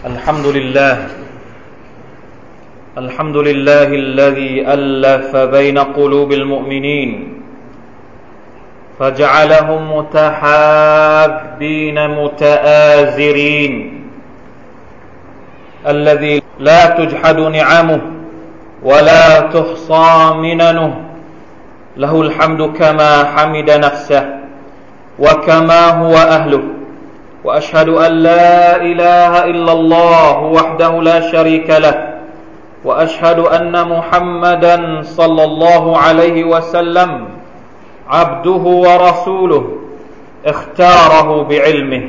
[0.00, 0.96] الحمد لله.
[2.98, 7.42] الحمد لله الذي ألف بين قلوب المؤمنين
[8.98, 14.04] فجعلهم متحابين متآزرين.
[15.86, 18.00] الذي لا تجحد نعمه
[18.82, 21.04] ولا تحصى مننه.
[21.96, 24.40] له الحمد كما حمد نفسه
[25.18, 26.79] وكما هو أهله.
[27.44, 32.14] وأشهد أن لا إله إلا الله وحده لا شريك له
[32.84, 37.28] وأشهد أن محمدا صلى الله عليه وسلم
[38.08, 39.66] عبده ورسوله
[40.46, 42.02] اختاره بعلمه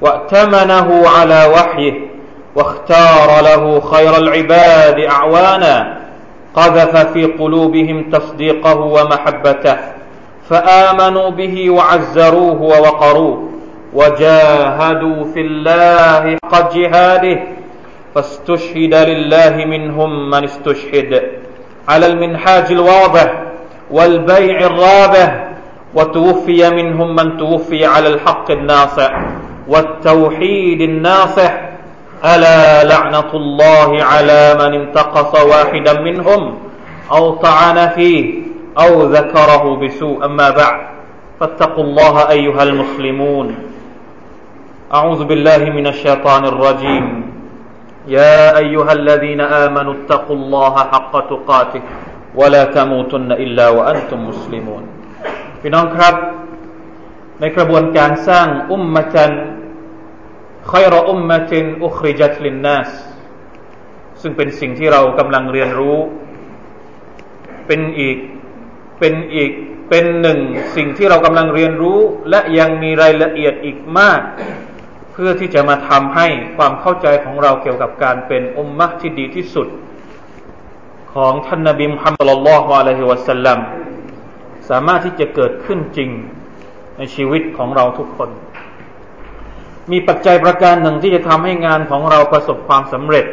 [0.00, 1.92] وأتمنه على وحيه
[2.56, 5.96] واختار له خير العباد أعوانا
[6.54, 9.76] قذف في قلوبهم تصديقه ومحبته
[10.50, 13.49] فآمنوا به وعزروه ووقروه.
[13.94, 17.38] وجاهدوا في الله حق جهاده
[18.14, 21.22] فاستشهد لله منهم من استشهد.
[21.88, 23.42] على المنحاج الواضح
[23.90, 25.48] والبيع الرابح
[25.94, 29.10] وتوفي منهم من توفي على الحق الناصع
[29.68, 31.52] والتوحيد الناصح.
[32.24, 36.58] ألا لعنة الله على من انتقص واحدا منهم
[37.12, 38.42] أو طعن فيه
[38.78, 40.24] أو ذكره بسوء.
[40.24, 40.80] أما بعد
[41.40, 43.69] فاتقوا الله أيها المسلمون.
[44.93, 47.05] أعوذ بالله من الشيطان الرجيم
[48.07, 51.81] يا أيها الذين آمنوا اتقوا الله حق تقاته
[52.39, 54.83] ولا تموتن إلا وأنتم مسلمون
[55.61, 56.15] พี่น้องครับ
[57.39, 59.31] ในกระบวนการสร้างอุมมะจัน
[60.71, 62.89] คอยรออุมมะตินอุคริจัตลินนัส
[64.21, 65.97] ซึ่งเป็นสิ่งที่เรากำลังเรียนรู้
[67.67, 68.17] เป็นอีก
[68.99, 69.51] เป็นอีก
[69.89, 70.39] เป็นหนึ่ง
[70.75, 74.21] สิ่งที่เรากำลังเรียนรู้ และยังมีรายละเอียดอีกมาก
[75.12, 79.68] เพื่อที่จะมาทำให้ความเข้าใจของเราเกี่ยวกับการเป็นอุมมะที่ดีที่สุด
[81.14, 83.58] ของท่านนบีมุฮัมมัดลลอฮฺอะลัยฮิวะสัลลัม
[84.70, 86.10] สามารถที่จะเกิดขึ้นจริง
[86.98, 88.30] ในชีวิตของเราทุกคน
[89.90, 93.26] มีปัจจัยประการหนึ่งที่จะทำให้งานของเราประสบความสำเร็จ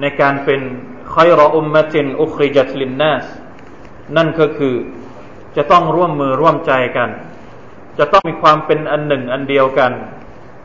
[0.00, 0.60] ในการเป็น
[1.12, 3.24] คอยรออุมมะจินอุคริจัตลินนัส
[4.16, 4.74] นั่นก็คือ
[5.56, 7.10] จะต้องร่วมมือร่วมใจกัน
[7.98, 9.92] จะต้องมีความเป็นอันหนึ่งอันเดียวกัน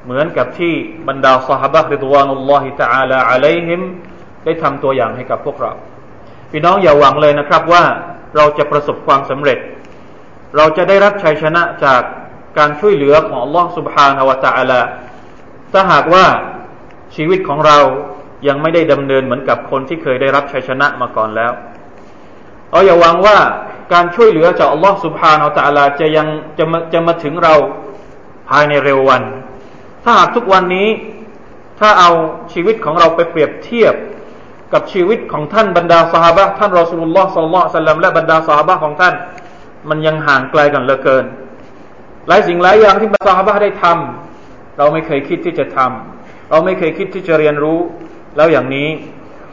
[0.07, 0.75] เหมือนกับที่
[1.09, 3.81] บรรดาสหบะริดวานุลลอฮิตะอาลาอะลัยฮิม
[4.45, 5.73] ได้ทำตัวอย่างให้กับพวกเรา
[6.51, 7.85] พี่น้องอย่าหวังเลยนะครับว่า
[8.37, 9.59] เราจะประสบความสำเร็จ
[10.57, 12.03] เราจะได้รับชัยชนะจาก
[12.59, 14.81] การช่วยเหลือของอัลลอฮ์ سبحانه และ تعالى
[15.73, 16.25] ถ้าหากว่า
[17.15, 17.79] ชีวิตของเรา
[18.49, 21.53] ยังไม่ได้ดำเนินเหมือนกับคนที่เคยได้รับชัยชนะมาก่อนแล้ว
[22.71, 23.39] เราอย่าหวังว่า
[23.93, 26.27] การช่วยเหลือจากอัลลอฮ์ سبحانه และ تعالى จะยัง
[26.59, 27.55] จะมาจะมาถึงเรา
[28.49, 29.23] ภายในเร็ววัน
[30.10, 30.90] ถ้าหากทุกวันนี้
[31.80, 32.12] ถ้าเอา
[32.54, 33.94] ชีวิตของเราไปเปรียบเทียบ
[34.74, 39.14] กับชีวิตของท่านบรรดาสหายท่านรอสุลลอฮ์สัลลัลลสัลลัมและบรรดาสหายของท่าน
[39.90, 41.26] มันยังห่างไกลกันเหลือเกิน
[42.28, 47.80] หลายสิ่งหลายอย่างที่บรรดาสหายได้ทำเราไม่เคยคิดที่จะทำเราไม่เคยคิดที่จะเรียนรู้
[48.36, 48.90] แล้วอย่างนี้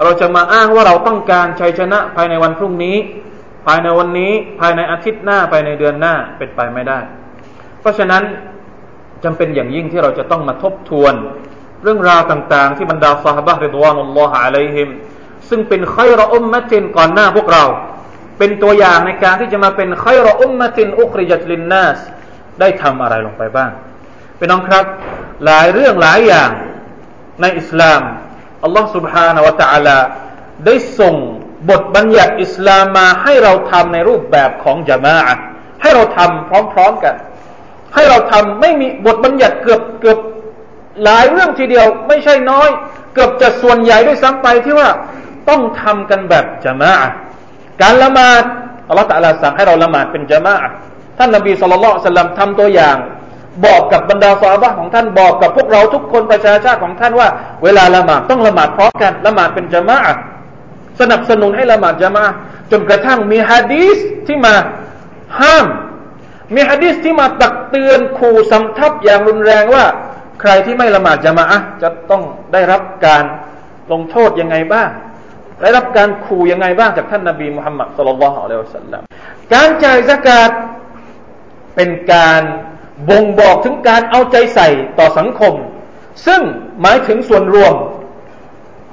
[0.02, 2.96] เราจะมาอ้างว่าเราต้องการชัยชนะภายในวันพรุ่งนี้
[3.66, 6.98] ภายในวันนี้ภายในอาทิตย์หน้าภายในเดือนหน้าเป็นไปไม่ได้
[7.80, 8.22] เพราะฉะนั้น
[9.23, 11.13] จำเป็นอย่างยิ่งที่เราจะต้องมาทบทวน
[11.83, 14.89] เรื่องราวต่างๆ ที่บรรดาซาฮบะริดวานุลลอฮะอะลัยฮิม
[15.49, 16.01] ซึ่งเป็นไคร
[16.33, 17.63] อุมมะตินก่อนหน้าพวกเรา
[18.37, 20.09] เป็นตัวอย่างในการที่จะมาเป็นไคร
[20.41, 21.99] อุมมะตินอุคริจัตลินนัส
[22.59, 23.71] ได้ทำอะไรลงไปบ้าง
[24.37, 24.85] เป็นน้องครับ
[25.45, 26.49] หลายเรื่องหลายอย่าง
[27.41, 28.01] ในอิสลาม
[28.63, 29.97] อัลลอฮ์ سبحانه และ تعالى
[30.65, 31.15] ได้ส่ง
[31.69, 35.37] บทบัญญัติอิสลามมาให้เราทำในรูปแบบของจามะ
[35.81, 37.15] ให้เราทำพร้อมๆกัน
[37.94, 40.18] ให้เราทำไม่มีบทบัญญัติเกือบเกือบ
[41.04, 42.68] หลายเรื่องทีเดียว ไม่ใช่น้อย
[43.14, 44.88] เกือบจะส่วนใหญ่ด้วยซ้ำไปที่ว่า
[45.48, 46.92] ต้องทำกันแบบจามะ
[47.82, 48.42] การละหมาด
[48.88, 50.54] อัลลอฮฺตะลาสั่งให้เราละหมาดเป็นจามะ
[51.18, 52.96] ท่านนบีสุลต่านสัลลัมทำตัวอย่าง
[53.66, 57.28] บอกกับบรรดาสาวบะของท่านบอกกับพวกเราทุกคนประชาชาติของท่านว่า
[57.64, 59.98] เวลาละหมาดต้องละหมาดพร้อมกันละหมาดเป็นจามะ
[61.00, 62.24] สนับสนุนให้ละหมาดจามะ
[62.70, 64.54] จนกระทั่งมีฮะดีสที่มา
[65.40, 65.66] ห้าม
[66.54, 69.84] มีฮะดิษที่มาตักเตือนขู่สำทับอย่างรุนแรงว่า
[70.40, 73.24] ใครที่ไม่ละหมาดจะมาอะจะต้องได้รับการ
[73.92, 74.88] ลงโทษยังไงบ้าง
[75.62, 79.02] ได้รับการขู่ยังไงบ้างจากท่านนาบีมุฮัมมัดสุลลัลฮุอะลัยฮิวสัลลัม
[79.54, 80.50] การจ่ายสกาด
[81.76, 82.42] เป็นการ
[83.10, 84.68] บ่งบอกถึงการเอาใจใส่
[84.98, 85.54] ต่อสังคม
[86.26, 86.40] ซึ่ง
[86.80, 87.74] หมายถึงส่วนรวม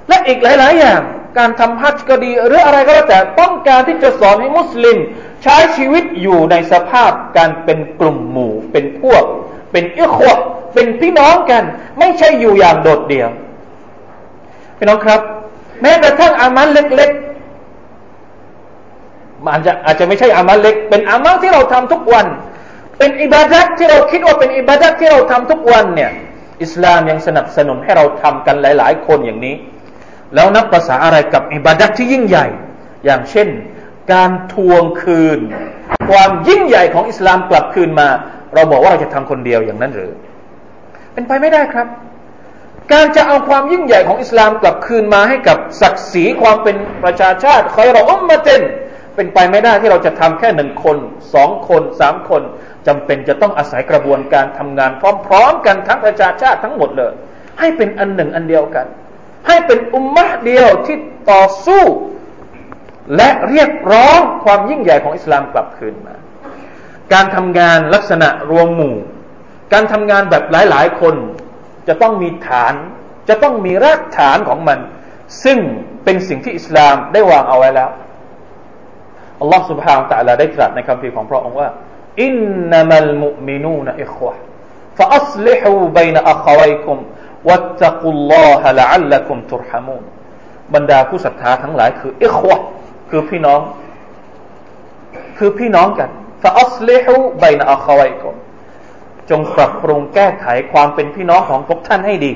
[0.10, 1.02] และอีกหลาย ๆ อย่าง
[1.38, 4.98] การทำฮัจญ์ก็ดีหรืออะไรก็แล้วแต่ต้องการที่จะสอนให้มุสลิม
[5.44, 9.24] ใช้ชีวิตอยู่ในสภาพการเป็นกลุ่มหมู่ เป็นพวก
[9.72, 10.32] เป็นเอิคว
[10.74, 11.64] เป็นพี่น้องกัน
[12.00, 13.30] ไม่ใช่อยู่อย่างโดดเดี่ยว
[14.78, 15.22] พี่น้องครับ
[15.82, 22.28] แม้กระทั่งอามัลเล็กๆมันจะอาจจะไม่ใช่อามัลเล็ก เป็นอามัลที่เราทำทุกวัน
[22.98, 26.12] เป็นอิบาดัตที่เราคิดว่าเป็นอิบาดัตที่เราทำทุกวันเนี่ย
[26.64, 29.56] อิสลามยังสนับสนุนให้เราทำกันหลาย ๆ คนอย่างนี้
[30.36, 32.46] แล้วนับภาษาอะไรกับอิบาดัตที่ยิ่งใหญ่
[33.06, 33.48] อย่างเช่น
[34.14, 35.40] การทวงคืน
[36.10, 38.08] ความยิ่งใหญ่ของอิสลามกลับคืนมา
[38.54, 40.12] เราบอกว่าเราจะทำคนเดียวอย่างนั้นหรือ
[41.14, 41.88] เป็นไปไม่ได้ครับ
[42.94, 48.62] การจะเอาความยิ่งใหญ่ของอิสลามกลับคืนมาให้กับศักดิ์ศรีความเป็นประชาชาติคอยเราอุมมาเต็น
[49.16, 50.98] เป็นไปไม่ได้ที่เราจะทำแค่หนึ่งคน
[51.34, 52.42] สองคนสามคน
[52.88, 54.92] จำเป็นจะต้องอาศัยกระบวนการทำงาน
[55.26, 57.14] พร้อม ๆ กันทั้งประชาชาติทั้งหมดเลย
[57.60, 58.86] ให้เป็นอันหนึ่งอันเดียวกัน
[59.48, 60.98] ให้เป็นอุมมะเดียวที่
[61.32, 61.84] ต่อสู้
[63.17, 66.15] และเรียกร้องความยิ่งใหญ่ของอิสลามกลับคืนมา
[67.13, 68.97] การทำงานลักษณะรวมหมู่
[69.73, 71.15] การทำงานแบบหลาย ๆ คน
[71.89, 72.75] จะต้องมีฐาน
[73.29, 74.79] จะต้องมีรากฐานของมัน
[75.45, 75.59] ซึ่ง
[76.05, 77.91] เป็นสิ่งที่อิสลามได้วางเอาไว้แล้ว
[79.41, 81.69] อัลลอฮ์ سبحانه และ تعالى ได้ตรัสในคำพีของพระองค์ว่า
[82.23, 82.35] อิน
[82.71, 84.35] นามัลมุมินูนอิควะ
[84.99, 86.97] فأصلحوا بين أخويكم
[87.49, 90.05] واتقوا الله لعلكم ترحمون
[90.75, 92.57] บรรดาผู้ศรัทธาทั้งหลายคืออิควะ
[93.11, 93.61] คือพี่น้อง
[95.39, 96.11] คือพี่น้องกัน
[96.43, 98.35] فأصلحوا بين أخويكم
[99.31, 102.33] จงปรับปรุงแก้ไขความเป็นพี่น้องของพวกท่านให้ดี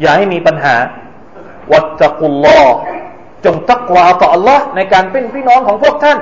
[0.00, 0.76] อย่าให้มีปัญหา
[1.72, 2.62] วัตกุลลอ
[3.44, 6.18] จงตักวาต่อ Allah ในการเป็นพี่น้องของพวกท่าน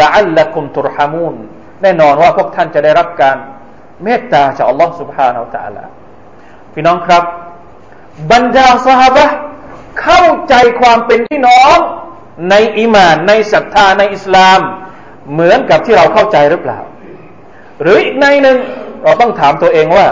[0.00, 1.34] ละอัลละกุมตุรฮามูน
[1.82, 3.36] แน่นอนว่าพวกท่านจะได้รับการ
[4.02, 5.84] เมตตาจาก Allah سبحانه และ تعالى
[6.74, 7.24] พี่น้องครับ
[8.32, 9.26] บรรดาสหบะ
[10.02, 11.76] เข้าใจความเป็นพี่น้อง
[12.49, 14.59] ในอิมาน ในศรัทธาในอิสลาม
[15.33, 16.79] เหมือนกับที่เราเข้าใจหรือเปล่า
[17.81, 18.57] หรืออีกในหนึ่ง
[19.03, 20.07] เราต้องถามตัวเองว่า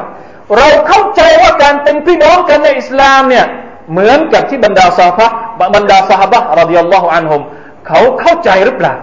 [0.55, 3.45] เราเข้าใจว่าการเป็นพี่น้องกันในอิสลามเนี่ย
[3.91, 5.27] เหมือนกับที่บรรดาซาฟะ
[5.75, 7.41] บรรดาสหบะรดิยัลลอฮุอันฮุม
[7.87, 8.95] เขาเข้าใจหรือเปล่า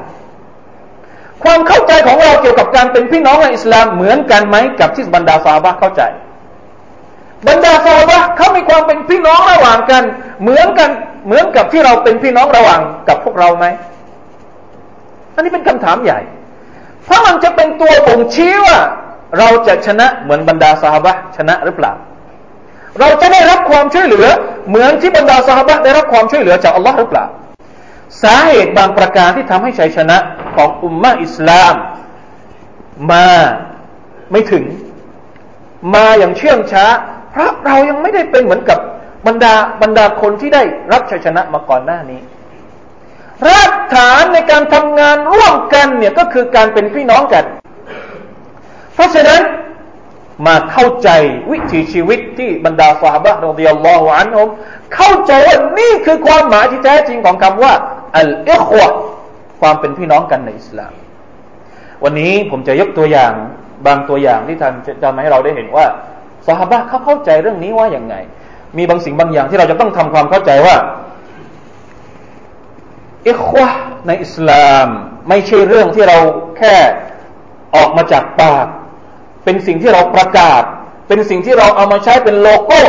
[1.45, 6.03] ความเข้าใจของเราเกี่ยวกับการเป็นพี่น้องในอิสลามเหมือนกันไหมกับที่บรรดาซาบะเข้าใจ
[7.49, 10.03] บรรดาซาบะเขามีความเป็นพี่น้องระหว่างกัน
[10.43, 10.91] เหมือนกัน
[11.27, 13.67] เหมือนกับที่เราเป็นพี่น้องระหว่างกับพวกเราไหม
[15.35, 16.21] อันนี้เป็นคำถามใหญ่
[17.05, 18.79] เพราะมันจะเป็นตัวบ่งชี้ว่า
[19.39, 21.93] เราจะชนะเหมือนบรรดาสหบะชนะหรือเปล่า
[23.01, 24.27] เราจะได้รับความช่วยเหลือ
[24.69, 27.25] เหมือนที่บรรดาสหบะได้รับความช่วยเหลือจากอัลลอฮ์หรือเปล่า
[28.23, 30.17] สาเหตุบางประการที่ทำให้ชัยชนะ
[30.57, 31.75] ของอุมมะอิสลาม
[33.11, 33.29] มา
[34.31, 34.65] ไม่ถึง
[35.95, 36.85] มาอย่างเชื่องช้า
[37.35, 38.79] พราะเรายังไม่ได้เป็นเหมือนกับ
[39.27, 40.63] บรรดาบรรดาคนที่ได้
[40.93, 42.21] รับชัยชนะมาก่อนหน้านี้
[43.49, 47.45] รากฐานในการทำงานร่วมกันเนี่ยก็คือการเป็นพี่น้องกัน
[48.95, 49.41] เพราะฉะนั้น
[50.47, 51.09] มาเข้าใจ
[51.51, 54.49] วิถีชีวิตที่บรรดาสาบะรดิยัลลอฮุอันฮุม
[54.95, 57.73] เข้าใจว่านี่คือความหมายที่แท้จริงของคำว่า
[58.17, 58.89] อัลอิควะ
[59.61, 60.93] ความเป็นพี่น้องกันในอิสลาม
[62.05, 63.33] วันนี้ผมจะยกตัวอย่าง
[63.87, 65.87] บางตัวอย่างที่ท่านจะทำให้เราได้เห็นว่า
[66.47, 68.15] สาบะเขาเข้าใจเรื่องนี้ว่าอย่างไง
[68.79, 70.77] มีบางสิ่งบางอย่างที่เราจะต้องทำความเข้าใจว่า
[73.29, 73.69] อิควะ
[74.07, 74.89] ในอิสลาม
[75.29, 76.19] ไม่ใช่เรื่องที่เรา
[76.59, 76.75] แค่
[77.77, 78.67] ออกมาจากปาก
[79.45, 80.63] เป็นสิ่งที่เราประกาศ
[81.09, 82.81] เป็นสิ่งที่เราเอามาใช้เป็นโลโก้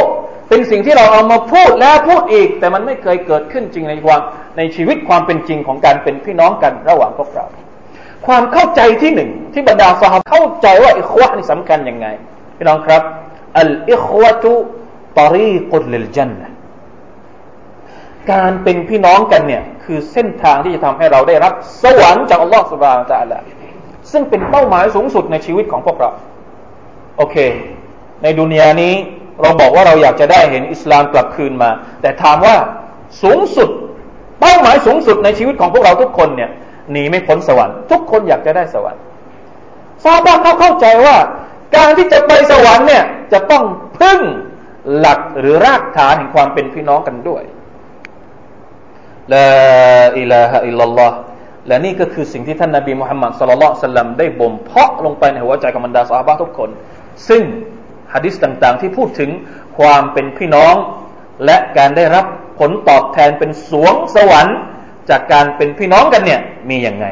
[0.50, 4.22] เป็นสิ่งที่เราเอามาพูดแล้วพูดอีก แต่มันไม่เคยเกิดขึ้นจริงในความ
[4.58, 7.46] ในชีวิตความเป็นจริงของการเป็นพี่น้องกันระหว่างพวกเรา
[8.28, 12.08] ความเข้าใจที่หนึ่งที่บรรดาสหาเข้าใจว่าอิควะนี่สำคัญยังไง
[12.58, 13.02] พี่น้องครับ
[13.60, 14.52] อัลอิควะตุ
[15.20, 16.50] ตรีกุลลิลจันนะ
[18.32, 23.40] การเป็นพี่น้องกันเนี่ยคือเส้นทางที่จะทำให้เราได้รับ สวรรค์จากอัลลอฮฺสุบานตะละ
[24.12, 26.10] ซึ่งเป็นเป้าหมายสูงสุดในชีวิตของพวกเรา
[27.18, 27.38] โอเค
[28.24, 28.94] ในดุนยานี้
[29.42, 31.70] เราบอกว่าเราอยากจะได้เห็นอิสลามกลับคืนมา
[32.02, 32.56] แต่ถามว่า
[33.24, 33.70] สูงสุด
[34.42, 36.50] เป้าหมายสูงสุดในชีวิตของพวกเราทุกคนเนี่ย
[36.92, 39.02] หนีไม่พ้นสวรรค์ ทุกคนอยากจะได้สวรรค์
[40.04, 41.16] ซาบะเขาเข้าใจว่า
[41.76, 43.65] การที่จะไปสวรรค์เนี่ย จะต้อง
[43.99, 44.21] พึ่ง
[44.99, 47.43] หลักหรือรากฐานแห่งความเป็นพี่น้องกันด้วย
[49.35, 49.49] ลา
[50.19, 51.17] อิลาฮะอิลลัลลอฮ์
[51.69, 56.71] และนี่ก็คือสิ่งที่ท่านนาบีมุฮัมมัดสุลลัลสัลลัมได้บ่มเพาะลงไปในหัวใจของบรรดาสาบะทุกคน
[57.29, 57.43] ซึ่ง
[58.15, 59.31] ฮะดิษต่างๆ ที่พูดถึง
[59.79, 60.75] ความเป็นพี่น้อง
[61.45, 62.25] และการได้รับ
[62.59, 64.59] ผลตอบแทนเป็นสวงสวรรค์
[65.11, 67.07] จากการเป็นพี่น้องกันเนี่ยมีอย่างไง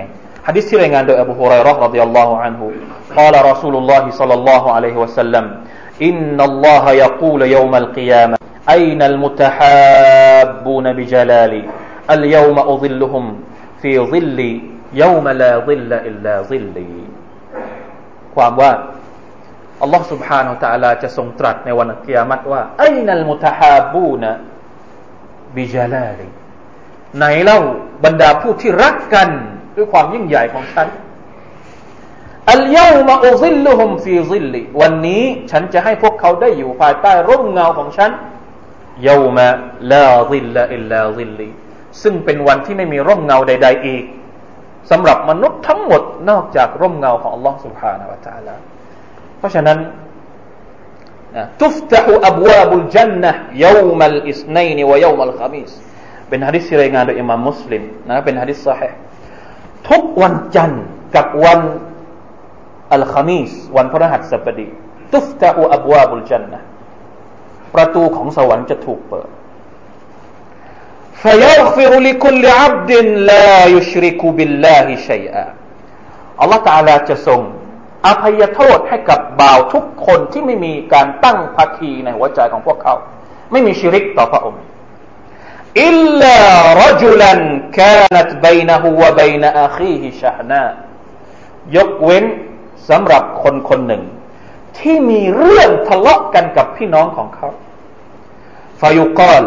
[0.47, 2.67] ฮะดิษที่รายงานโดยอบูฮุไรร์รดิยัลลอฮุอันฮุ
[3.19, 5.45] قال رسول الله صلى الله عليه وسلم
[6.03, 8.37] إن الله يقول يوم القيامة
[8.71, 11.63] أين المتحابون بجلالي
[12.11, 13.25] اليوم أظلهم
[13.83, 14.41] في ظل
[14.93, 16.95] يوم لا ظل إلا ظلي
[18.37, 18.73] ความว่า
[19.83, 24.31] อัลลอฮ์ سبحانه และ تعالى จะทรงตรัสในวันกิยามัตว่าไอ้นัลมุตฮาบูนะ
[25.57, 26.29] บิจาลาลี
[27.17, 27.59] ไหนเล่า
[28.05, 29.29] บรรดาผู้ที่รักกัน
[29.77, 30.87] ด้วยความยิ่งใหญ่ของฉัน
[32.53, 38.11] อัลยามาอุซิลลุฮุมฟีซิลลีวันนี้ฉันจะให้พวกเขาได้อยู่ภายใต้ร่มเงาของฉัน
[39.09, 39.47] ยามา
[39.93, 41.49] ลาซิลลอิลลาซิลลี
[42.03, 44.05] ซึ่งเป็นวันที่ไม่มีร่มเงาใด ๆ อีก
[44.91, 48.55] สำหรับมนุษย์ทั้งหมดนอกจากร่มเงาของ Allah سبحانه และ تعالى
[49.39, 49.79] เพราะฉะนั้น
[51.63, 53.33] تفتح أبواب الجنة
[53.67, 55.73] يوم الاثنين ويوم الخميس
[56.29, 58.99] เป็นฮะดิษที่รายงานโดยอิมามมุสลิมนะเป็นฮะดิษส ح ห์
[59.89, 60.85] ทุกวันจันทร์
[61.17, 61.61] กับวัน
[62.95, 64.69] อัลคามีสวันพฤหัสบดี
[65.15, 66.61] ตุฟตะอูอับวาบุลจันนะ
[67.75, 69.29] ประตูของสวรรค์จะถูกเปิด
[71.23, 72.93] فيغفر لكل عبد
[73.31, 75.47] لا يشرك بالله شيئا
[76.41, 77.41] อัลลอฮฺตาลาจะทรง
[78.07, 82.95] อภัยโทษให้กับบ่าวทุกคนที่ไม่มีการตั้งภาคีในหัวใจของพวกเขา
[83.53, 84.61] ไม่มีชิริกต่อพระองค์
[85.85, 86.39] อิลลา
[86.83, 87.41] รจุลัน
[87.81, 90.63] กานตบยนะฮูวะบยนะอาคีฮิชะนา
[91.77, 92.25] ยกเว้น
[92.90, 94.04] สำหรับคนคนหนึ่ง
[94.78, 97.48] ที่มีเรื่องทะเลาะกันกับพี่น้องของเขา
[98.82, 99.44] ฟายุกาล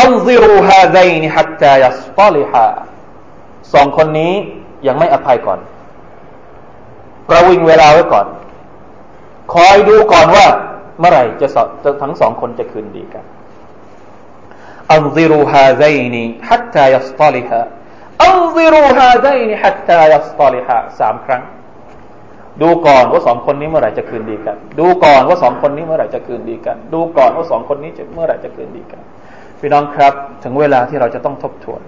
[0.00, 2.66] อันซิรูฮาไซนฮัตตายัสตอลิฮา
[3.72, 4.32] สองคนนี้
[4.86, 5.60] ยังไม่อภัยก่อน
[7.28, 8.26] ประวิงเวลาไว้ก่อน
[9.54, 10.46] คอยดูก่อนว่า
[10.98, 11.48] เมื่อไหร่จะ
[12.02, 13.24] ทั้งสองคนจะคืนดีกัน
[14.92, 16.14] أنظروا هذين
[16.48, 21.42] حتى يصطلحا أنظروا هذين حتى يصطلحا สามครั้ง
[22.60, 29.00] ดูก่อนว่าสองคนนี้เมื่อไหร่จะคืนดีกัน ดูก่อนว่าสองคนนี้เมื่อไหร่จะคืนดีกัน ดูก่อนว่าสองคนนี้จะเมื่อไหร่จะคืนดีกัน
[29.60, 31.80] พี่น้องครับ ถึงเวลาที่เราจะต้องทบทวน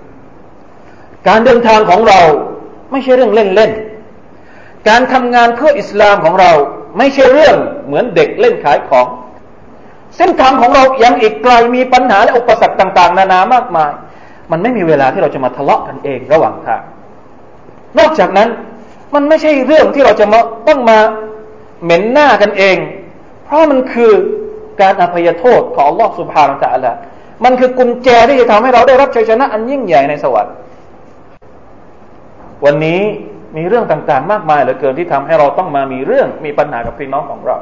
[1.29, 2.21] การเดินทางของเรา
[2.91, 6.53] ไม่ใช่เรื่องเล่นๆ การทำงานเพื่ออิสลามของเรา
[6.99, 7.57] ไม่ใช่เรื่อง
[7.87, 9.07] เหมือนเด็กเล่นขายของ
[10.17, 13.93] เส้นทางของเรายังอีกไกลมีปัญหาและอุปสรรคต่าง ๆ นานามากมาย
[14.51, 16.83] มันไม่มีเวลาที่เราจะมาทะเลาะกันเองระหว่างทาง
[17.99, 18.49] นอกจากนั้น
[19.15, 20.99] มันไม่ใช่เรื่องที่เราจะมาต้องมา
[21.83, 22.77] เหม็นหน้ากันเอง
[23.45, 24.13] เพราะมันคือ
[24.81, 26.93] การอภัยโทษของลอสุบฮานาตะละ
[27.45, 30.55] มันคือกุญแจที่จะทำให้เราได้รับชัยชนะอันยิ่งใหญ่ในสวรรค์
[32.65, 33.01] วันนี้
[33.57, 37.57] มีเรื่องต่างๆ มากมายเหลือเกินที่ทำให้เราต้องมามีเรื่องมีปัญหากับพี่น้องของเรา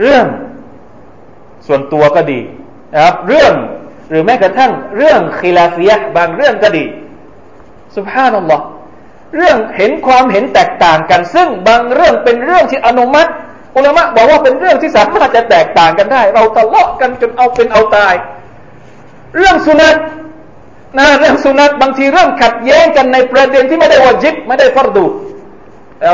[0.00, 0.26] เรื่อง
[1.66, 2.40] ส่วนตัวก็ดี
[2.94, 3.52] นะครับ เรื่อง
[4.10, 6.84] หรือแม้กระทั่งเรื่องคีลาฟียะบางเรื่องก็ดี
[7.96, 8.64] สุบฮานัลลอฮ์
[9.36, 13.30] เรื่องเห็นความเห็นแตกต่างกัน ซึ่งบางเรื่องเป็นเรื่องที่อนุมัติ
[13.76, 18.14] อุลามะบอกว่าเป็นเรื่องที่สามารถจะแตกต่างกันได้ เราทะเลาะกันจนเอาเป็นเอาตาย
[19.36, 19.96] เรื่องสุนัต
[20.98, 25.06] นะเรื่องสุนัตบางทีเรื่องขัดแย้งกันในประเด็นที่ไม่ได้วาจิบไม่ได้ฟรดู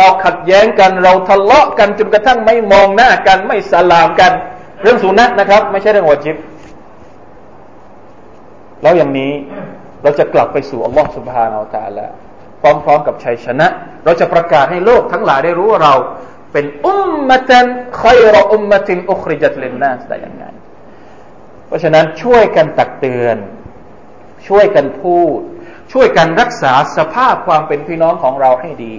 [0.00, 4.32] เราขัดแย้งกันเราทะเลาะกันจนกระทั่งไม่มองหน้ากันไม่สลามกัน
[4.82, 6.37] เรื่องสุนัตนะครับ ไม่ใช่เรื่องวาจิบ
[8.82, 9.32] แล้วอย่างนี้
[10.02, 12.27] เราจะกลับไปสู่อัลลอฮฺสุบฮานาอัลลอฮฺ
[12.62, 13.66] พร้อมๆกับชัยชนะ
[14.04, 15.94] เราจะประกาศให้โลกทั้งหลายได้รู้ว่าเรา
[16.52, 17.66] เป็นอุมมะตัน
[18.00, 20.44] คอยรออุมมะตินอุคริจัตเลนนาสได้ยังไง
[21.66, 23.36] เพราะฉะนั้นช่วยกันตักเตือน
[24.48, 25.40] ช่วยกันพูด
[25.92, 28.94] ช่วยกันรักษาสภาพความเป็นพี่น้องของเราให้ดี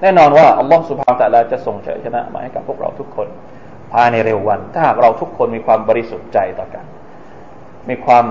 [0.00, 3.28] แน่นอนว่าอัลลอฮฺสุบฮานตะลาจะส่งชัยชนะมาให้กับพวกเราทุกคน
[3.92, 6.84] ภายในเร็ววัน ถ้าหากเราทุกคนมีความบริสุทธิ์ใจต่อกัน
[7.89, 8.25] มีความ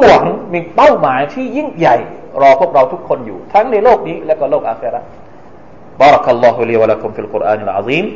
[0.00, 1.96] หวังมีเป้าหมายที่ยิ่งใหญ่
[2.40, 5.02] รอพวกเราทุกคนอยู่ทั้งในโลกนี้และก็โลกอาครา
[6.00, 8.06] بارك الله لي ولكم في القرآن العظيم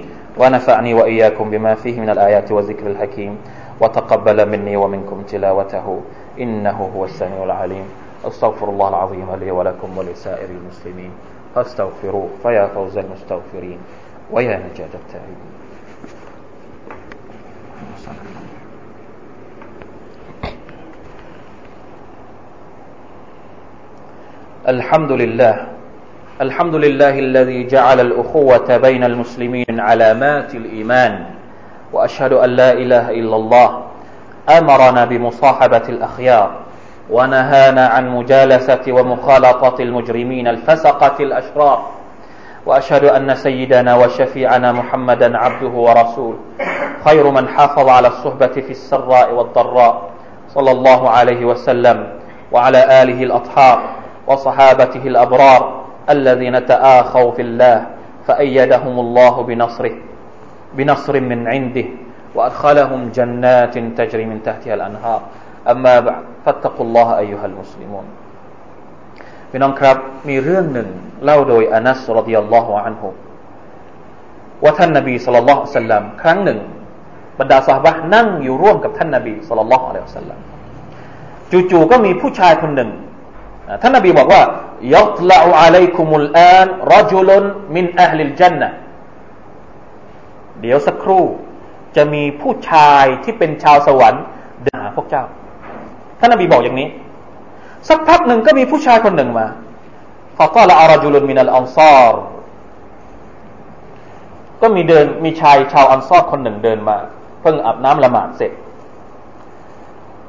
[0.40, 3.38] ونفعني وإياكم بما فيه من الآيات والذكر الحكيم
[3.80, 6.00] وتقبل مني ومنكم تلاوته
[6.40, 7.84] إنه هو السميع العليم
[8.24, 11.10] أستغفر الله العظيم لي ولكم ولسائر المسلمين
[11.54, 13.78] فاستغفروه فيا فوز المستغفرين
[14.32, 15.56] ويا نجاة التائبين
[24.67, 25.55] الحمد لله
[26.41, 31.25] الحمد لله الذي جعل الأخوة بين المسلمين علامات الإيمان
[31.93, 33.83] وأشهد أن لا إله إلا الله.
[34.49, 36.51] أمرنا بمصاحبة الأخيار
[37.09, 41.85] ونهانا عن مجالسة ومخالطة المجرمين الفسقة الأشرار.
[42.65, 46.39] وأشهد أن سيدنا وشفيعنا محمدا عبده ورسوله.
[47.05, 50.01] خير من حافظ على الصحبة في السراء والضراء.
[50.49, 52.07] صلى الله عليه وسلم.
[52.51, 54.00] وعلى آله الأطهار.
[54.26, 55.62] وصحابته الأبرار
[56.10, 57.76] الذين تآخوا في الله
[58.26, 59.94] فأيدهم الله بنصره
[60.76, 61.86] بنصر من عنده
[62.34, 65.20] وأدخلهم جنات تجري من تحتها الأنهار
[65.72, 68.06] أما بعد فاتقوا الله أيها المسلمون
[69.50, 69.96] พี่น้องครับ
[70.28, 70.88] มีเรื่องหนึ่ง
[71.24, 73.08] เล่าโดยอานัสรดิยัลลอฮุอันฮุ
[74.64, 76.58] ว่าท่านนบีสุลต่านสัลลัมครั้งหนึ่ง
[77.40, 80.38] บรรดาสหายนั่งอยู่ร่วมกับท่านนาบีสุลต่านละอัลลอฮฺสัลลัม
[81.70, 82.90] จู่ๆก็มีผู้ชายคนหนึ่ง
[83.81, 84.41] ท่านนบีบอกว่า
[84.95, 87.29] ยัตลาอัลัยคุมุลอานรจุล
[87.75, 88.69] มินอัลลิลจันนะ
[90.61, 91.23] เดี๋ยวสักครู่
[91.95, 94.23] จะมีผู้ชายที่เป็นชาวสวรรค์
[94.63, 95.23] เดินหาพวกเจ้า
[96.19, 96.87] ท่านนบีบอกอย่างนี้
[97.89, 99.47] สักพักหนึ่งก็มีผู้ชายคนหนึ่งมา
[100.37, 102.21] ฟาก็ละอารจุลนมินัลอันซาร์
[104.61, 106.97] ก็มีเดินมีชายชาวอันซอรคนหนึ่งเดินมา
[107.41, 108.51] เพิ่งอาบน้ำละหมาดเสร็จ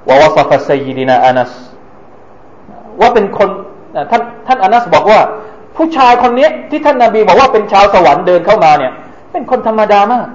[0.08, 1.52] วาวะซาฟัยดินาอานัส
[3.00, 3.49] ว่าเป็นคน
[4.11, 5.20] ท่านท่านอานัสบอกว่า
[5.76, 8.92] ผู้ชายคนนี้ที่ท่านนาบีบอกว่าเป็นชาวสวรรค์เดินเข้ามาเนี่ย
[9.32, 10.26] เป็นคนธรรมดามาก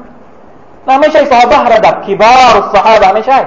[0.88, 3.40] นะไม่ใช่ซาบะระดับคิบารุสฮาบะไม่ใช่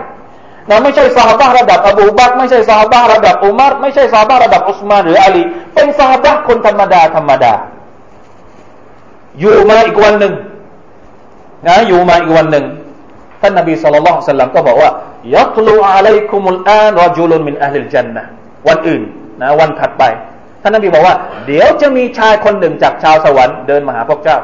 [0.70, 5.42] นะไม่ใช่ซาบะระดับอบูบักไม่ใช่ซาบะระดับอุมารไม่ใช่ซาบะระดับอุสมานหรืออาลี
[5.74, 7.52] เป็นซาบะคนธรรมดาธรรมดา
[9.40, 10.34] อยู่มาอีกวันหนึ่ง
[11.66, 12.64] นะอยู่มาอีกวันหนึ่ง
[13.40, 14.90] ท่านนบีสุลต่านสัลลัมก็บอกว่า
[15.34, 18.24] ยัตลูอะลัยคุมุลอานรจุลุนมินอัลลิลจันนะ
[18.68, 19.02] วันอื่น
[19.40, 20.04] นะวันถัดไป
[20.62, 21.14] ท่านนบีบอกว่า
[21.46, 24.38] เดี๋ยวจะมีชายคนหนึ่งจากชาวสวรรค์เดินมาหาพวกเจ้า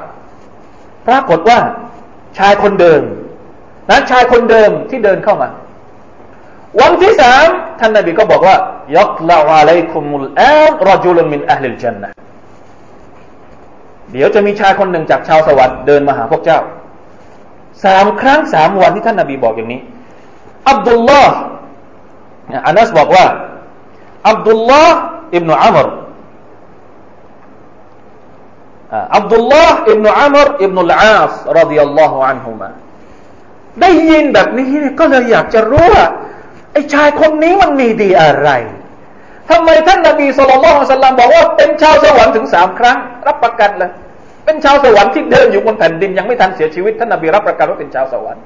[1.07, 1.59] ปรากฏว่า
[2.39, 3.03] ชายคนเดิม
[3.91, 5.49] นะชายคนเดิมที่เดินเข้ามา
[6.81, 7.47] วันที่สาม
[7.81, 8.57] ท่านนบีก็บอกว่า
[8.99, 12.11] ยักลาอะลัยคุมุลอานรจุลมินอัลลิลจันนะ
[14.13, 16.59] เดี๋ยวจะมีชายคนหนึ่งจากชาวสวรรค์เดินมาหาพวกเจ้า
[17.85, 19.81] สามครั้งสามวันที่ท่านนบีบอกอย่างนี้
[20.69, 21.37] อับดุลลอฮ์
[22.67, 23.25] อานัสบอกว่า
[24.29, 24.99] อับดุลลอฮ์
[25.37, 25.89] อิบนุอัมร
[29.17, 32.71] อับดุลลอฮ์อิบนุอัมรอิบนุลอาสรดิยัลลอฮุอันฮุมา
[33.81, 34.67] ได้ยินแบบนี้
[35.01, 36.07] ก็เลยอยากจะรู้ว่า
[36.73, 38.49] ไอ้ชายคนนี้มันมีดีอะไร
[39.51, 43.91] ทำไมท่านนบีสุลต่านสัลลัมบอกว่าเป็นชาวสวรรค์ถึงสามครั้ง รับประกันเลย
[44.45, 48.43] เป็นชาวสวรรค์ที่เดินอยู่บนแผ่นดินยังไม่ทันเสียชีวิตท่านนบีรับประกันว่าเป็นชาวสวรรค์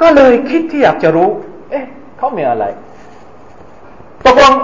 [0.00, 1.28] ก็เลยคิดที่อยากจะรู้
[1.70, 1.84] เอ๊ะ
[2.18, 2.64] เขามีอะไร
[4.24, 4.54] ตกลง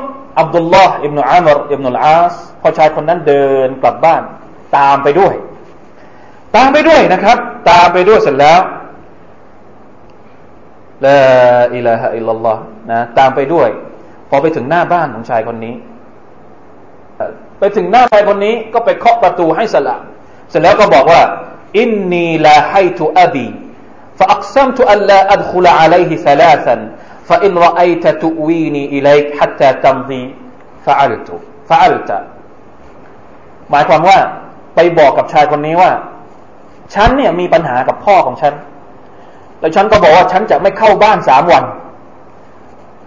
[0.40, 4.22] อับดุลลอฮ์อิบนุอามรอิบนุลอาสพอชายคนนั้นเดินกลับบ้าน
[4.76, 5.34] ตามไปด้วย
[6.56, 7.38] ตามไปด้วยนะครับ
[7.70, 8.60] ตามไปด้วยเสร็จแล้ว
[11.06, 11.18] ละ
[11.76, 13.68] อิลาฮะอิลลอฮ์นะตามไปด้วย
[14.28, 15.74] พอไปถึงหน้าบ้านของชายคนนี้
[17.58, 20.02] ไปถึงหน้าชายคนนี้ก็ไปเคาะประตูให้สลาม
[20.50, 21.22] เสร็จแล้วก็บอกว่า
[21.78, 23.04] อินนีลาใหทู
[24.32, 26.76] อักซัมตุอัลลาอัดคุ عليه ثلاثا
[27.31, 30.23] فإن رأيت تؤويني إليك حتى تمضي
[30.85, 31.29] فعلت
[31.69, 32.11] فعلت
[33.71, 34.17] หมายความว่า
[34.75, 35.91] ไปบอกกับชายคนนี้ว่า
[36.93, 38.53] ฉันเนี่ยมีปัญหากับพ่อของฉัน
[39.59, 41.63] แล้วฉันก็บอกว่าฉันจะไม่เข้าบ้านสามวัน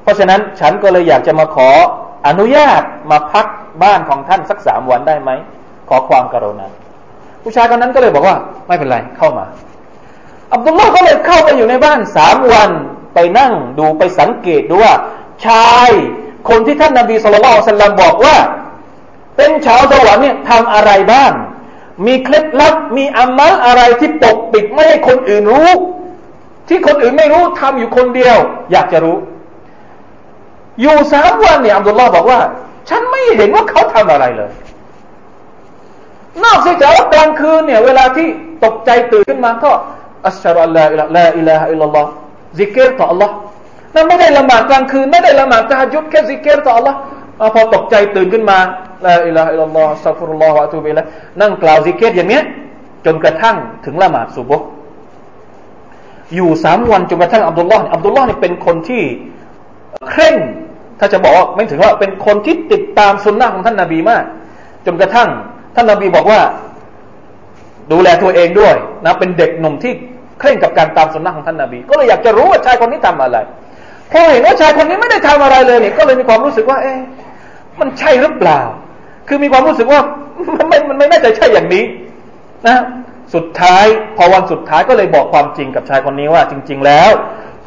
[0.03, 1.71] เพราะฉะนั้นฉันก็เลยอยากจะมาขอ
[2.27, 3.47] อนุญาตมาพัก
[3.83, 5.31] บ้านของท่านสักสามวันได้ไหม
[5.89, 6.69] ขอความกรุณา
[7.43, 8.37] ผู้ชายคนนั้นก็เลยบอกว่า
[8.69, 9.45] ไม่เป็นไรเข้ามา
[10.53, 12.71] อับดุลลอฮ์ก็เลยเข้าไปอยู่ในบ้านสามวัน
[13.16, 14.94] ไปนั่งดูไปสังเกตดูว่า
[15.46, 15.92] ชาย
[16.50, 18.38] คนที่ท่านนาบีสุลต่านสัลลัมบอกว่า
[19.38, 21.32] เป็นชาวสวรรค์เนี่ยทำอะไรบ้าง
[22.06, 25.72] มีเคล็ดลับมี عمل อะไรที่ปกปิดไม่ให้คนอื่นรู้
[26.68, 28.38] ที่คนอื่นไม่รู้ทำอยู่คนเดียว
[28.72, 29.18] อยากจะรู้
[30.82, 32.40] อยู่สามวันเนี่ยอับดุลลอฮ์บอกว่า
[32.90, 34.52] ฉันไม่เห็นว่าเขาทำอะไรเลย
[36.44, 38.28] นอกจากว่ากลางคืนเนี่ย เวลาที่
[38.64, 39.72] ตกใจตื่นขึ้นมาก็
[40.28, 43.30] أشهد أن لا إله إلا الله ذكر ต่อ الله
[43.96, 46.96] นั่นไม่ได้ละหมาดกลางคืน ไม่ได้ละหมาด تهجد แค่ ذكر ต่อ الله
[47.54, 48.58] พอตกใจตื่นขึ้นมา
[49.06, 51.04] لا إله إلا الله أستغفر الله وأتوب إليه
[51.42, 52.44] นั่งกล่าว ذكر อย่างเนี้ย
[53.06, 54.66] จนกระทั่งถึงละหมาด صبح
[56.36, 59.04] อยู่สามวันจนกระทั่งอับดุลลอฮ์อับดุลลอฮ์นี่เป็นคนที่
[60.10, 60.36] เคร่ง
[61.00, 64.24] ถ้าจะบอกว่าไม่ถึงว่าเป็นคนที่ติดตาม سنة ของท่าน نبي มาก
[64.86, 65.30] จนกระทั่ง
[65.76, 66.42] ท่าน نبي บอกว่า
[67.92, 68.74] ดูแลตัวเองด้วย
[69.06, 69.94] นะเป็นเด็กหนุ่มที่
[70.40, 73.38] เคร่งกับการตาม سنة ของท่าน نبي ก็เลยอยากจะรู้ว่าชายคนนี้ทำอะไร
[74.12, 77.00] พอเห็นว่าชายคนนี้ไม่ได้ทำอะไรเลยเนี่ยก็เลยมีความรู้สึกว่า เอ๊ะ
[77.80, 78.62] มันใช่หรือเปล่า
[79.28, 80.02] คือมีความรู้สึกว่า
[80.58, 81.84] มันไม่มันไม่น่าจะใช่อย่างนี้
[82.68, 82.78] นะ
[83.36, 83.86] สุดท้าย
[84.18, 87.12] พอวันสุดท้ายก็เลยบอกความจริงกับชายคนนี้ว่า จริง ๆ แล้ว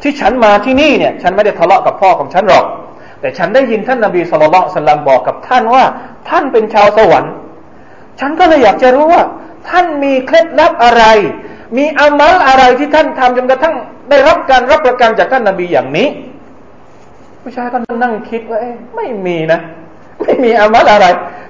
[0.01, 2.65] ที่ฉันมาที่นี่เนี่ย ฉันไม่ได้ทะเลาะกับพ่อของฉันหรอก
[3.21, 5.83] แต่ฉันได้ยินท่านนาบีสุลต่านบอกกับท่านว่า
[6.29, 7.33] ท่านเป็นชาวสวรรค์
[8.19, 9.23] ฉันก็เลยอยากจะรู้ว่า
[9.69, 11.03] ท่านมีเคล็ดลับอะไร
[11.77, 13.75] มีอามัลอะไรที่ท่านทำจนกระทั่ง
[14.09, 16.07] ได้รับการรับประกันจากท่านนาบีอย่างนี้
[17.41, 18.59] ผู้ชายก็นั่งคิดว่า
[18.95, 19.59] ไม่มีนะ
[20.21, 21.07] ไม่มีอามัลอะไร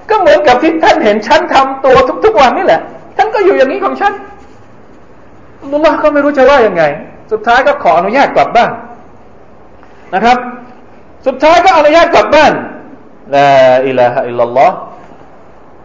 [0.08, 2.80] ก็เหมือนกับที่ท่านเห็นฉันทำตัวทุก ๆ วันนี่แหละ
[3.16, 4.12] ท่านก็อยู่อย่างนี้ของฉัน
[5.70, 6.82] ลุลลอฮ์ก็ไม่รู้จะว่ายังไง
[7.32, 8.70] สุดท้ายก็ขออนุญาตกลับบ้าน
[10.14, 10.38] นะครับ
[11.26, 12.52] สุดท้ายก็อนุญาตกลับบ้าน
[13.34, 13.48] ลา
[13.86, 14.74] อิลาฮะอิลลัลลอฮ์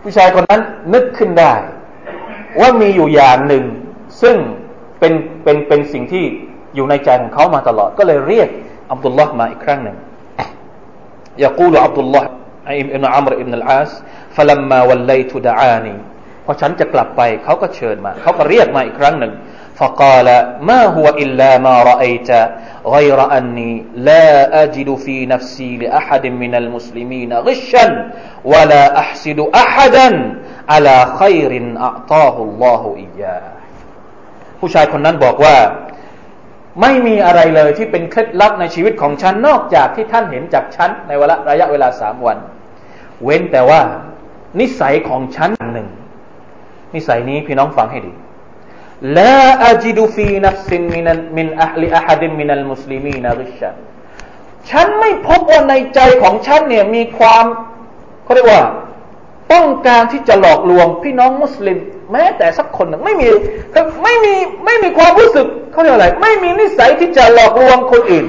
[0.01, 0.61] ผู้ชายคนนั้น
[0.93, 1.53] นึกขึ้นได้
[2.59, 3.63] ว่ามีอยู่อย่างหนึ่ง
[4.22, 4.36] ซึ่ง
[4.98, 5.12] เป็น
[5.44, 6.24] เป็นเป็นสิ่งที่
[6.74, 8.48] อยู่ในใจของเขามาตลอด ก็เลยเรียก
[8.92, 9.96] อับดุลลอฮ์มาอีกครั้งหนึ่ง
[11.46, 12.24] يقول عبد الله
[12.96, 13.92] ابن عمرو ابن العاص
[14.36, 15.96] فلما وليت دعاني
[16.44, 19.32] พอฉันจะกลับไปเขาก็เชิญมาเขาก็เรียกมาอีกครั้งหนึ่ง
[19.80, 22.30] فقال ما هو إلا ما رأيت
[22.86, 28.12] غير أني لا أجد في نفسي لأحد من المسلمين غشا
[28.44, 30.08] ولا أحسد أحدا
[30.68, 33.42] على خير أعطاه الله إياه
[34.65, 35.55] ผู้ชายคนนั้นบอกว่า
[36.81, 42.37] ไม่มีอะไรเลยที่เป็นเคล็ดลับในชีวิตของฉันนอกจากที่ท่านเห็นจากฉันในเวลาระยะเวลาสามวัน
[43.23, 43.81] เว้นแต่ว่า
[44.59, 45.87] นิสัยของฉันหนึ่ง
[46.95, 48.13] นิสัยนี้พี่น้องฟังให้ดี
[49.17, 53.75] لا أجد في نفسي من من لأحد من المسلمين غشا
[54.69, 57.45] ฉันไม่พบว่าในใจของฉันเนี่ยมีความ
[58.23, 58.63] เขาเรียกว่า
[59.53, 61.77] ต้องการที่จะหลอกลวงพี่น้องมุสลิม
[62.11, 63.27] แม้แต่สักคนหนึ่งไม่มี
[64.03, 64.33] ไม่มี
[64.65, 68.25] ไม่มีความรู้สึกเขาเรียกอะไร ไม่มีนิสัยที่จะหลอกลวงคนอื่น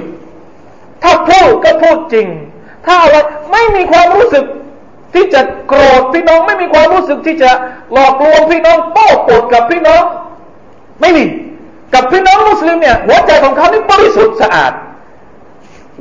[1.03, 2.27] ถ้าพูดก็พูดจริง
[2.87, 3.17] ถ้าอะไร
[3.53, 4.45] ไม่มีความรู้สึก
[5.15, 7.51] ที่จะโกรธพี่น้อง ไม่มีความรู้สึกที่จะ
[7.93, 10.03] หลอกลวงพี่น้องโต้ปดกับพี่น้อง
[11.01, 11.25] ไม่มี
[11.95, 14.73] กับพี่น้องมุสลิมเนี่ยหัวใจของเขานี่บริสุทธิ์สะอาด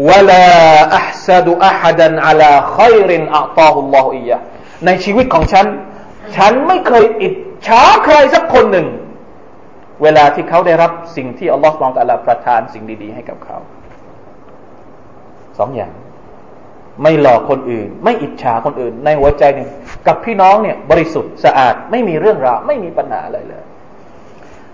[0.10, 0.46] วลา
[0.96, 4.38] อัพซาดุอัฮัดันอัลาขัยรินอัตาฮุลลอฮฺอียะ
[4.86, 5.66] ในชีวิตของฉัน
[6.36, 7.34] ฉันไม่เคยอิจ
[7.66, 8.88] ฉาใครสักคนหนึ่ง
[10.04, 13.58] เวลาที่เขาได้รับสิ่งที่อัลลอฮฺสุบานตะลาประทานสิ่งดี ๆ ให้กับเขา
[15.60, 15.94] สองอย่าง
[17.04, 19.70] ไม่หลอกคนอื่น ไม่อิจฉาคนอื่น ในหัวใจหนึ่ง
[20.08, 23.64] กับพี่น้องเนี่ย บริสุทธิ์สะอาด ไม่มีเรื่องราว ไม่มีปัญหาอะไรเลย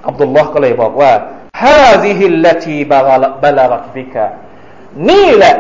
[0.08, 1.12] อับดุลลอฮ์ก็เลยบอกว่า
[1.64, 3.00] ฮาซิฮิลลตีบา
[3.58, 4.26] ลารักบิกะ
[5.10, 5.56] นี่แหละ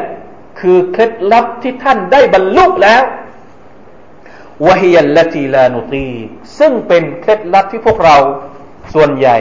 [0.60, 3.02] คือเคล็ดลับที่ท่านได้บรรลุแล้ว
[4.68, 6.12] วะฮิยัลลตีลานุตี
[6.60, 8.18] ซึ่งเป็นเคล็ดลับที่พวกเรา
[8.94, 9.38] ส่วนใหญ่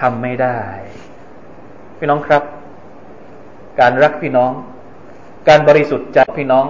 [0.00, 0.58] ทำไม่ได้
[1.98, 2.42] พี่น้องครับ
[3.80, 4.52] การรักพี่น้อง
[5.48, 6.66] การบริสุทธิ์ใจพี่น้อง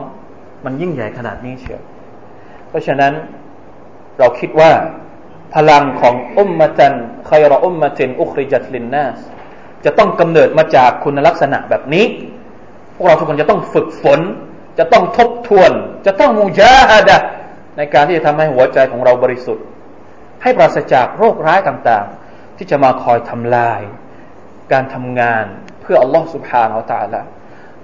[0.65, 1.83] มันยิ่งใหญ่ขนาดนี้เชียว
[2.69, 3.13] เพราะฉะนั้น
[4.19, 4.71] เราคิดว่า
[5.55, 6.95] พลังของอุมมะจัน
[7.29, 9.19] คอยรออุมมะจินอุคริจัตลินนัส
[9.85, 12.05] จะต้องกำเนิดมาจากคุณลักษณะแบบนี้
[12.95, 14.21] พวกเราทุกคนจะต้องฝึกฝน
[14.79, 15.73] จะต้องทบทวน
[16.07, 17.17] จะต้องมูจาฮดะ
[17.77, 19.65] ในการที่จะทำให้หัวใจของเราบริสุทธิ์
[20.43, 23.81] ให้ปราศจากโรคร้ายต่างๆ ที่จะมาคอยทำลาย
[24.73, 25.45] การทำงาน
[25.81, 27.23] เพื่ออัลลอฮฺสุบฮานาอัลตะละ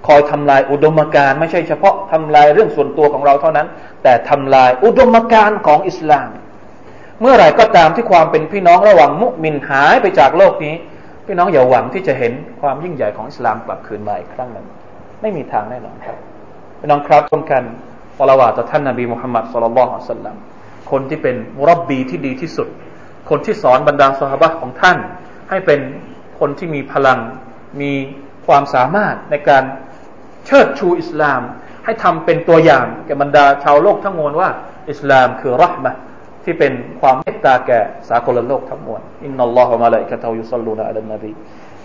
[0.07, 3.67] คอยทำลายอุดมการไม่ใช่เฉพาะทำลายเรื่องส่วนตัวของเราเท่านั้น
[4.03, 6.29] แต่ทำลายอุดมการของอิสลาม
[7.21, 10.75] เมื่อไหร่ก็ตามที่ความเป็นพี่น้องระหว่างมุมินหายไปจากโลกนี้
[11.25, 14.65] พี่น้องอย่าหวังที่จะเห็นความยิ่งใหญ่ของอิสลามกลับคืนมาอีกครั้งหนึ่ง
[15.21, 16.17] ไม่มีทางแน่นอนครับ
[16.79, 17.63] พี่น้องครับร่วมกัน
[18.18, 20.36] สละวาต่อท่านนบีมุฮัมมัดสุลลัลลอฮุสัลลัม
[20.90, 22.68] คนที่เป็นมุรับบีที่ดีที่สุด
[23.30, 24.98] คนที่สอนบรรดาสหายของท่าน
[25.50, 25.80] ให้เป็น
[26.38, 27.18] คนที่มีพลัง
[27.80, 27.92] มี
[28.46, 29.64] ความสามารถในการ
[30.46, 31.40] เชิดชูอิสลาม
[31.84, 34.48] ให้ทำเป็นตัวอย่างแก่บรรดาชาวโลกทั้งมวลว่า
[34.90, 35.92] อิสลามคือรหมะ
[36.44, 41.32] ที่เป็นความเมตตาแก่สากลโลกทั้งมวลอินนัลลอฮฺมะลาอิกะตฮยุซัลลูนอะลันนบี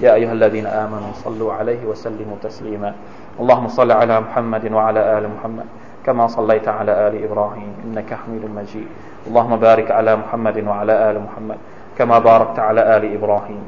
[0.06, 2.94] يا أيها الذين آمنوا صلوا عليه وسلموا تسليما
[3.42, 5.66] اللهم صل على محمد وعلى آل محمد
[6.07, 8.87] كما صليت على آل إبراهيم إنك حميد مجيد.
[9.27, 11.57] اللهم بارك على محمد وعلى آل محمد
[11.99, 13.63] كما باركت على آل إبراهيم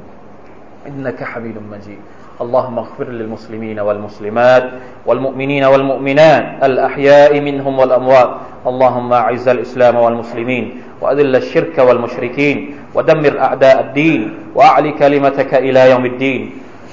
[0.86, 1.98] إنك حميد مجيد.
[2.40, 4.64] اللهم اغفر للمسلمين والمسلمات
[5.06, 8.30] والمؤمنين والمؤمنات الأحياء منهم والأموات.
[8.66, 16.42] اللهم أعز الإسلام والمسلمين وأذل الشرك والمشركين ودمر أعداء الدين وأعلي كلمتك إلى يوم الدين.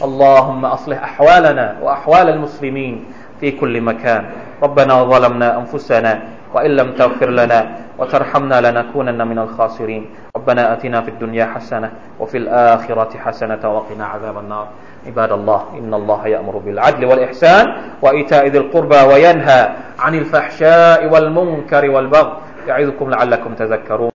[0.04, 3.06] اللهم أصلح أحوالنا وأحوال المسلمين
[3.40, 4.26] في كل مكان.
[4.62, 6.22] ربنا ظلمنا أنفسنا
[6.54, 7.60] وإن لم تغفر لنا
[7.98, 10.06] وترحمنا لنكونن من الخاسرين.
[10.38, 14.68] ربنا أتنا في الدنيا حسنة وفي الآخرة حسنة وقنا عذاب النار.
[15.08, 17.66] عباد الله إن الله يأمر بالعدل والإحسان
[18.02, 19.70] وإيتاء ذي القربى وينهى
[20.00, 22.34] عن الفحشاء والمنكر والبغي
[22.68, 24.10] يعظكم لعلكم تذكرون.